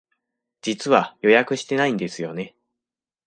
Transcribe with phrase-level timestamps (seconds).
[0.63, 2.55] 実は予約してないんですよね。